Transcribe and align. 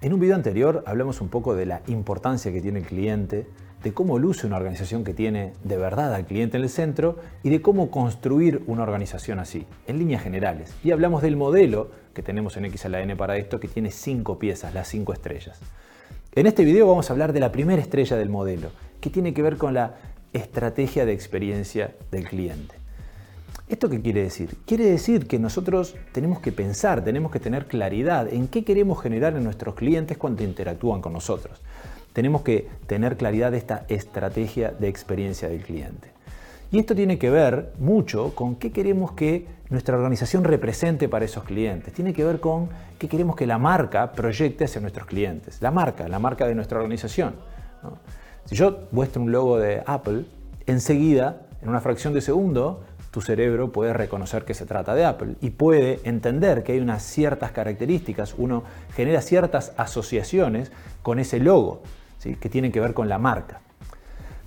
En 0.00 0.12
un 0.12 0.20
video 0.20 0.36
anterior 0.36 0.84
hablamos 0.86 1.20
un 1.20 1.28
poco 1.28 1.56
de 1.56 1.66
la 1.66 1.82
importancia 1.88 2.52
que 2.52 2.60
tiene 2.60 2.78
el 2.78 2.86
cliente, 2.86 3.48
de 3.82 3.92
cómo 3.92 4.20
luce 4.20 4.46
una 4.46 4.56
organización 4.56 5.02
que 5.02 5.12
tiene 5.12 5.54
de 5.64 5.76
verdad 5.76 6.14
al 6.14 6.24
cliente 6.24 6.56
en 6.56 6.62
el 6.62 6.68
centro 6.68 7.16
y 7.42 7.50
de 7.50 7.60
cómo 7.60 7.90
construir 7.90 8.62
una 8.68 8.84
organización 8.84 9.40
así, 9.40 9.66
en 9.88 9.98
líneas 9.98 10.22
generales. 10.22 10.72
Y 10.84 10.92
hablamos 10.92 11.20
del 11.20 11.36
modelo 11.36 11.90
que 12.14 12.22
tenemos 12.22 12.56
en 12.56 12.70
XLN 12.70 13.16
para 13.16 13.38
esto, 13.38 13.58
que 13.58 13.66
tiene 13.66 13.90
cinco 13.90 14.38
piezas, 14.38 14.72
las 14.72 14.86
cinco 14.86 15.12
estrellas. 15.12 15.58
En 16.32 16.46
este 16.46 16.64
video 16.64 16.86
vamos 16.86 17.10
a 17.10 17.12
hablar 17.12 17.32
de 17.32 17.40
la 17.40 17.50
primera 17.50 17.82
estrella 17.82 18.16
del 18.16 18.30
modelo, 18.30 18.70
que 19.00 19.10
tiene 19.10 19.34
que 19.34 19.42
ver 19.42 19.56
con 19.56 19.74
la 19.74 19.96
estrategia 20.32 21.06
de 21.06 21.12
experiencia 21.12 21.96
del 22.12 22.28
cliente. 22.28 22.77
¿Esto 23.68 23.90
qué 23.90 24.00
quiere 24.00 24.22
decir? 24.22 24.56
Quiere 24.66 24.86
decir 24.86 25.26
que 25.26 25.38
nosotros 25.38 25.94
tenemos 26.12 26.40
que 26.40 26.52
pensar, 26.52 27.04
tenemos 27.04 27.30
que 27.30 27.38
tener 27.38 27.66
claridad 27.66 28.32
en 28.32 28.48
qué 28.48 28.64
queremos 28.64 29.02
generar 29.02 29.36
en 29.36 29.44
nuestros 29.44 29.74
clientes 29.74 30.16
cuando 30.16 30.42
interactúan 30.42 31.02
con 31.02 31.12
nosotros. 31.12 31.60
Tenemos 32.12 32.42
que 32.42 32.68
tener 32.86 33.16
claridad 33.16 33.52
de 33.52 33.58
esta 33.58 33.84
estrategia 33.88 34.70
de 34.70 34.88
experiencia 34.88 35.48
del 35.48 35.60
cliente. 35.60 36.08
Y 36.70 36.78
esto 36.78 36.94
tiene 36.94 37.18
que 37.18 37.30
ver 37.30 37.72
mucho 37.78 38.34
con 38.34 38.56
qué 38.56 38.72
queremos 38.72 39.12
que 39.12 39.46
nuestra 39.70 39.96
organización 39.96 40.44
represente 40.44 41.08
para 41.08 41.24
esos 41.24 41.44
clientes. 41.44 41.92
Tiene 41.94 42.12
que 42.12 42.24
ver 42.24 42.40
con 42.40 42.68
qué 42.98 43.08
queremos 43.08 43.36
que 43.36 43.46
la 43.46 43.58
marca 43.58 44.12
proyecte 44.12 44.64
hacia 44.64 44.80
nuestros 44.80 45.06
clientes. 45.06 45.62
La 45.62 45.70
marca, 45.70 46.08
la 46.08 46.18
marca 46.18 46.46
de 46.46 46.54
nuestra 46.54 46.78
organización. 46.78 47.34
Si 48.44 48.54
yo 48.54 48.88
muestro 48.92 49.22
un 49.22 49.32
logo 49.32 49.58
de 49.58 49.82
Apple, 49.86 50.24
enseguida, 50.66 51.42
en 51.62 51.68
una 51.68 51.80
fracción 51.80 52.12
de 52.12 52.20
segundo, 52.20 52.82
tu 53.18 53.22
cerebro 53.22 53.72
puede 53.72 53.92
reconocer 53.92 54.44
que 54.44 54.54
se 54.54 54.64
trata 54.64 54.94
de 54.94 55.04
Apple 55.04 55.34
y 55.40 55.50
puede 55.50 55.98
entender 56.04 56.62
que 56.62 56.74
hay 56.74 56.78
unas 56.78 57.02
ciertas 57.02 57.50
características, 57.50 58.36
uno 58.38 58.62
genera 58.94 59.22
ciertas 59.22 59.72
asociaciones 59.76 60.70
con 61.02 61.18
ese 61.18 61.40
logo, 61.40 61.82
¿sí? 62.18 62.36
que 62.36 62.48
tienen 62.48 62.70
que 62.70 62.78
ver 62.78 62.94
con 62.94 63.08
la 63.08 63.18
marca. 63.18 63.60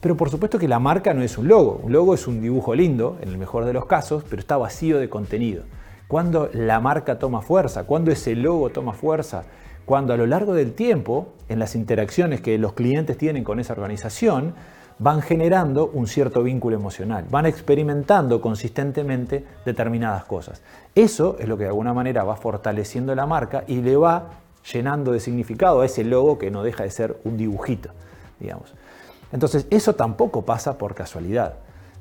Pero 0.00 0.16
por 0.16 0.30
supuesto 0.30 0.60
que 0.60 0.68
la 0.68 0.78
marca 0.78 1.12
no 1.14 1.22
es 1.22 1.36
un 1.36 1.48
logo, 1.48 1.80
un 1.82 1.90
logo 1.90 2.14
es 2.14 2.28
un 2.28 2.40
dibujo 2.40 2.76
lindo, 2.76 3.18
en 3.20 3.30
el 3.30 3.38
mejor 3.38 3.64
de 3.64 3.72
los 3.72 3.86
casos, 3.86 4.22
pero 4.30 4.38
está 4.38 4.56
vacío 4.56 5.00
de 5.00 5.08
contenido. 5.08 5.64
Cuando 6.06 6.48
la 6.52 6.78
marca 6.78 7.18
toma 7.18 7.42
fuerza, 7.42 7.82
cuando 7.86 8.12
ese 8.12 8.36
logo 8.36 8.70
toma 8.70 8.92
fuerza, 8.92 9.46
cuando 9.84 10.12
a 10.12 10.16
lo 10.16 10.28
largo 10.28 10.54
del 10.54 10.74
tiempo, 10.74 11.32
en 11.48 11.58
las 11.58 11.74
interacciones 11.74 12.40
que 12.40 12.56
los 12.56 12.74
clientes 12.74 13.18
tienen 13.18 13.42
con 13.42 13.58
esa 13.58 13.72
organización, 13.72 14.54
van 15.00 15.22
generando 15.22 15.90
un 15.94 16.06
cierto 16.06 16.42
vínculo 16.42 16.76
emocional, 16.76 17.24
van 17.30 17.46
experimentando 17.46 18.40
consistentemente 18.40 19.44
determinadas 19.64 20.26
cosas. 20.26 20.60
Eso 20.94 21.36
es 21.40 21.48
lo 21.48 21.56
que 21.56 21.64
de 21.64 21.70
alguna 21.70 21.94
manera 21.94 22.22
va 22.22 22.36
fortaleciendo 22.36 23.14
la 23.14 23.24
marca 23.24 23.64
y 23.66 23.80
le 23.80 23.96
va 23.96 24.28
llenando 24.70 25.12
de 25.12 25.20
significado 25.20 25.80
a 25.80 25.86
ese 25.86 26.04
logo 26.04 26.38
que 26.38 26.50
no 26.50 26.62
deja 26.62 26.84
de 26.84 26.90
ser 26.90 27.16
un 27.24 27.38
dibujito, 27.38 27.90
digamos. 28.38 28.74
Entonces, 29.32 29.66
eso 29.70 29.94
tampoco 29.94 30.44
pasa 30.44 30.76
por 30.76 30.94
casualidad. 30.94 31.54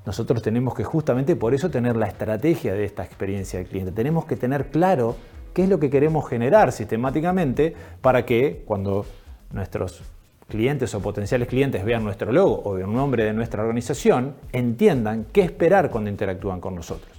Nosotros 0.06 0.42
tenemos 0.42 0.76
que 0.76 0.84
justamente 0.84 1.38
por 1.38 1.54
eso 1.54 1.70
tener 1.70 1.96
la 1.96 2.08
estrategia 2.08 2.74
de 2.74 2.84
esta 2.84 3.06
experiencia 3.06 3.60
del 3.60 3.70
cliente. 3.70 3.94
Tenemos 3.94 4.26
que 4.26 4.36
tener 4.36 4.72
claro 4.72 5.16
qué 5.54 5.64
es 5.64 5.70
lo 5.70 5.80
que 5.80 5.90
queremos 5.90 6.28
generar 6.28 6.74
sistemáticamente 6.74 7.76
para 8.02 8.26
que 8.26 8.64
cuando 8.68 9.06
nuestros 9.52 10.02
clientes 10.50 10.94
o 10.94 11.00
potenciales 11.00 11.48
clientes 11.48 11.86
vean 11.86 12.04
nuestro 12.04 12.32
logo 12.32 12.62
o 12.66 12.74
vean 12.74 12.90
un 12.90 12.96
nombre 12.96 13.24
de 13.24 13.32
nuestra 13.34 13.62
organización, 13.62 14.34
entiendan 14.52 15.26
qué 15.32 15.42
esperar 15.42 15.90
cuando 15.90 16.10
interactúan 16.10 16.60
con 16.60 16.76
nosotros. 16.76 17.12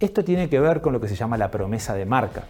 Esto 0.00 0.24
tiene 0.24 0.48
que 0.48 0.60
ver 0.60 0.80
con 0.80 0.92
lo 0.92 1.00
que 1.00 1.08
se 1.08 1.16
llama 1.16 1.36
la 1.36 1.50
promesa 1.50 1.94
de 1.94 2.06
marca. 2.06 2.44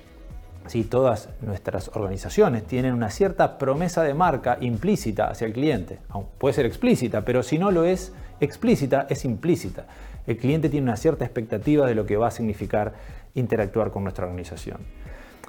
Si 0.67 0.85
todas 0.85 1.31
nuestras 1.41 1.91
organizaciones 1.97 2.65
tienen 2.65 2.93
una 2.93 3.11
cierta 3.11 3.57
promesa 3.57 4.03
de 4.03 4.13
marca 4.13 4.59
implícita 4.61 5.31
hacia 5.31 5.47
el 5.47 5.55
cliente. 5.55 5.98
Puede 6.37 6.53
ser 6.53 6.67
explícita, 6.67 7.25
pero 7.25 7.42
si 7.42 7.58
no 7.58 7.70
lo 7.70 7.85
es 7.85 8.13
explícita, 8.39 9.07
es 9.08 9.25
implícita. 9.25 9.87
El 10.27 10.37
cliente 10.37 10.69
tiene 10.69 10.85
una 10.85 10.98
cierta 10.98 11.25
expectativa 11.25 11.87
de 11.87 11.95
lo 11.95 12.05
que 12.05 12.19
va 12.19 12.29
a 12.29 12.31
significar 12.31 12.92
interactuar 13.35 13.91
con 13.91 14.03
nuestra 14.03 14.27
organización. 14.27 14.79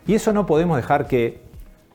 Y 0.07 0.13
eso 0.13 0.31
no 0.31 0.45
podemos 0.45 0.77
dejar 0.77 1.05
que 1.05 1.49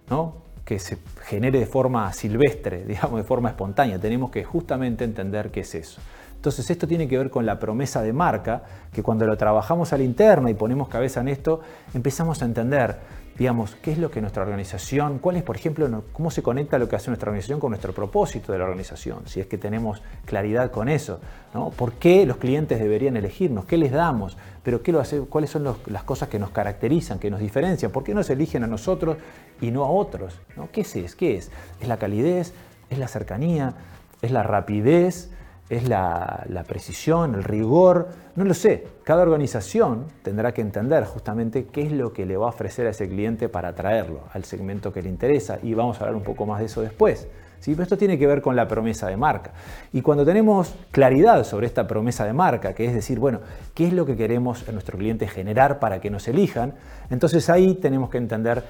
¿no? 0.09 0.44
Que 0.65 0.79
se 0.79 0.99
genere 1.25 1.59
de 1.59 1.67
forma 1.67 2.13
silvestre, 2.13 2.85
digamos, 2.87 3.19
de 3.19 3.25
forma 3.25 3.51
espontánea. 3.51 3.99
Tenemos 3.99 4.31
que 4.31 4.45
justamente 4.45 5.05
entender 5.05 5.51
qué 5.51 5.61
es 5.61 5.75
eso. 5.75 6.01
Entonces 6.45 6.69
esto 6.69 6.87
tiene 6.87 7.09
que 7.09 7.17
ver 7.17 7.31
con 7.31 7.47
la 7.47 7.59
promesa 7.59 8.03
de 8.03 8.13
marca, 8.13 8.65
que 8.93 9.03
cuando 9.03 9.27
lo 9.27 9.35
trabajamos 9.35 9.95
a 9.95 9.97
la 9.97 10.05
interna 10.05 10.51
y 10.51 10.55
ponemos 10.55 10.89
cabeza 10.89 11.23
en 11.23 11.29
esto, 11.29 11.61
empezamos 11.95 12.43
a 12.43 12.45
entender, 12.45 12.99
digamos, 13.39 13.77
qué 13.77 13.93
es 13.93 13.99
lo 13.99 14.11
que 14.11 14.21
nuestra 14.21 14.43
organización, 14.43 15.21
cuál 15.21 15.37
es, 15.37 15.43
por 15.43 15.57
ejemplo, 15.57 16.05
cómo 16.13 16.31
se 16.31 16.43
conecta 16.43 16.79
lo 16.79 16.87
que 16.87 16.97
hace 16.97 17.09
nuestra 17.09 17.31
organización 17.31 17.61
con 17.61 17.71
nuestro 17.71 17.95
propósito 17.95 18.53
de 18.53 18.59
la 18.59 18.65
organización, 18.65 19.21
si 19.25 19.41
es 19.41 19.47
que 19.47 19.57
tenemos 19.57 20.03
claridad 20.27 20.71
con 20.71 20.91
eso, 20.91 21.19
¿no? 21.55 21.71
¿Por 21.71 21.95
qué 21.95 22.27
los 22.27 22.37
clientes 22.37 22.79
deberían 22.79 23.17
elegirnos? 23.17 23.65
¿Qué 23.65 23.79
les 23.79 23.91
damos? 23.91 24.37
Pero 24.63 24.83
¿qué 24.83 24.93
lo 24.93 25.01
hace, 25.01 25.21
¿cuáles 25.21 25.49
son 25.49 25.65
las 25.65 26.03
cosas 26.03 26.29
que 26.29 26.39
nos 26.39 26.51
caracterizan, 26.51 27.19
que 27.19 27.31
nos 27.31 27.41
diferencian? 27.41 27.91
¿Por 27.91 28.05
qué 28.05 28.13
nos 28.13 28.29
eligen 28.29 28.65
a 28.65 28.67
nosotros 28.67 29.17
y 29.63 29.71
no 29.71 29.83
a 29.83 29.89
otros? 29.89 30.39
¿no? 30.59 30.69
¿Qué 30.71 30.83
es? 30.83 31.15
¿Qué 31.15 31.39
es? 31.39 31.51
¿Es 31.81 31.89
la 31.89 31.97
calidez? 31.97 32.53
¿Es 32.91 32.99
la 32.99 33.09
cercanía? 33.09 33.73
¿Es 34.21 34.31
la 34.31 34.43
rapidez? 34.43 35.31
Es 35.69 35.89
la, 35.89 36.65
precisión, 36.67 37.35
el 37.35 37.45
rigor, 37.45 38.09
no 38.37 38.45
lo 38.45 38.55
sé. 38.55 38.87
Cada 39.03 39.23
organización 39.23 40.07
tendrá 40.23 40.53
que 40.53 40.61
entender 40.61 41.05
justamente 41.05 41.67
qué 41.67 41.83
es 41.83 41.93
lo 41.93 42.13
que 42.13 42.27
le 42.27 42.37
va 42.37 42.47
a 42.47 42.49
ofrecer 42.51 42.87
a 42.87 42.91
ese 42.91 43.09
cliente 43.09 43.49
para 43.49 43.69
atraerlo 43.69 44.21
al 44.33 44.45
segmento 44.45 44.93
que 44.93 45.03
le 45.03 45.09
interesa 45.09 45.59
y 45.63 45.75
vamos 45.75 45.97
a 45.97 46.01
hablar 46.01 46.17
un 46.17 46.23
poco 46.23 46.45
más 46.47 46.61
de 46.61 46.67
eso 46.67 46.83
después. 46.83 47.29
¿sí? 47.61 47.73
Pero 47.73 47.85
esto 47.85 47.97
tiene 47.97 48.19
que 48.19 48.27
ver 48.27 48.43
con 48.43 48.57
la 48.57 48.69
promesa 48.69 49.09
de 49.09 49.17
marca. 49.17 49.53
Y 49.93 50.03
cuando 50.03 50.25
tenemos 50.25 50.75
claridad 50.91 51.45
sobre 51.45 51.67
esta 51.67 51.87
promesa 51.87 52.27
de 52.27 52.35
marca, 52.35 52.75
que 52.75 52.85
es 52.85 52.95
decir, 52.95 53.19
bueno, 53.19 53.41
qué 53.73 53.87
es 53.87 53.93
lo 53.95 54.05
que 54.05 54.17
queremos 54.17 54.69
a 54.69 54.73
nuestro 54.73 54.99
cliente 54.99 55.27
generar 55.27 55.79
para 55.79 56.01
que 56.01 56.11
nos 56.11 56.29
elijan, 56.29 56.75
entonces 57.09 57.49
ahí 57.49 57.75
tenemos 57.75 58.11
que 58.11 58.19
entender 58.19 58.65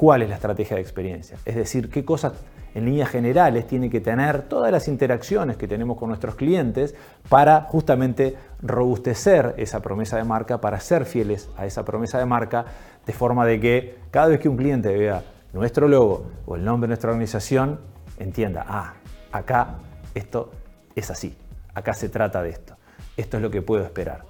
cuál 0.00 0.22
es 0.22 0.30
la 0.30 0.36
estrategia 0.36 0.76
de 0.76 0.80
experiencia. 0.80 1.36
Es 1.44 1.56
decir, 1.56 1.90
qué 1.90 2.06
cosas 2.06 2.32
en 2.74 2.86
líneas 2.86 3.10
generales 3.10 3.66
tiene 3.66 3.90
que 3.90 4.00
tener 4.00 4.40
todas 4.48 4.72
las 4.72 4.88
interacciones 4.88 5.58
que 5.58 5.68
tenemos 5.68 5.98
con 5.98 6.08
nuestros 6.08 6.36
clientes 6.36 6.94
para 7.28 7.66
justamente 7.68 8.34
robustecer 8.62 9.52
esa 9.58 9.80
promesa 9.80 10.16
de 10.16 10.24
marca, 10.24 10.58
para 10.58 10.80
ser 10.80 11.04
fieles 11.04 11.50
a 11.58 11.66
esa 11.66 11.84
promesa 11.84 12.18
de 12.18 12.24
marca, 12.24 12.64
de 13.04 13.12
forma 13.12 13.44
de 13.44 13.60
que 13.60 13.98
cada 14.10 14.28
vez 14.28 14.40
que 14.40 14.48
un 14.48 14.56
cliente 14.56 14.96
vea 14.96 15.22
nuestro 15.52 15.86
logo 15.86 16.30
o 16.46 16.56
el 16.56 16.64
nombre 16.64 16.86
de 16.86 16.92
nuestra 16.92 17.10
organización, 17.10 17.78
entienda, 18.18 18.64
ah, 18.66 18.94
acá 19.32 19.80
esto 20.14 20.50
es 20.96 21.10
así, 21.10 21.36
acá 21.74 21.92
se 21.92 22.08
trata 22.08 22.42
de 22.42 22.48
esto, 22.48 22.74
esto 23.18 23.36
es 23.36 23.42
lo 23.42 23.50
que 23.50 23.60
puedo 23.60 23.84
esperar. 23.84 24.24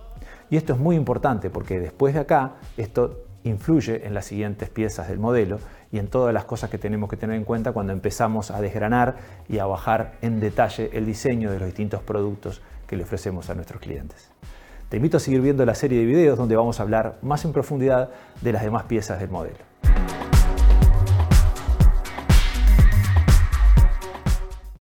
Y 0.51 0.57
esto 0.57 0.73
es 0.73 0.81
muy 0.81 0.97
importante 0.97 1.49
porque 1.49 1.79
después 1.79 2.15
de 2.15 2.19
acá, 2.19 2.55
esto 2.77 3.30
influye 3.45 4.07
en 4.07 4.15
las 4.15 4.27
siguientes 4.27 4.69
piezas 4.69 5.09
del 5.09 5.19
modelo 5.19 5.59
y 5.93 5.99
en 5.99 6.09
todas 6.09 6.33
las 6.35 6.45
cosas 6.45 6.71
que 6.71 6.79
tenemos 6.79 7.09
que 7.09 7.17
tener 7.17 7.37
en 7.37 7.45
cuenta 7.45 7.73
cuando 7.73 7.93
empezamos 7.93 8.51
a 8.51 8.61
desgranar 8.61 9.17
y 9.49 9.59
a 9.59 9.67
bajar 9.67 10.13
en 10.23 10.41
detalle 10.41 10.91
el 10.93 11.07
diseño 11.07 11.51
de 11.51 11.59
los 11.59 11.67
distintos 11.67 12.03
productos 12.03 12.63
que 12.87 12.97
le 12.97 13.05
ofrecemos 13.05 13.51
a 13.51 13.55
nuestros 13.55 13.81
clientes. 13.81 14.31
Te 14.89 14.97
invito 14.97 15.19
a 15.19 15.21
seguir 15.21 15.41
viendo 15.41 15.65
la 15.65 15.75
serie 15.75 16.01
de 16.01 16.05
videos 16.05 16.37
donde 16.37 16.57
vamos 16.57 16.81
a 16.81 16.83
hablar 16.83 17.19
más 17.23 17.45
en 17.45 17.53
profundidad 17.53 18.11
de 18.41 18.53
las 18.53 18.63
demás 18.63 18.85
piezas 18.85 19.21
del 19.21 19.31
modelo. 19.31 19.70